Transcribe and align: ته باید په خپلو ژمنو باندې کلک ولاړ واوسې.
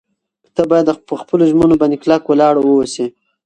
ته 0.55 0.61
باید 0.69 0.87
په 1.09 1.13
خپلو 1.21 1.43
ژمنو 1.51 1.79
باندې 1.81 2.01
کلک 2.03 2.23
ولاړ 2.27 2.55
واوسې. 2.59 3.05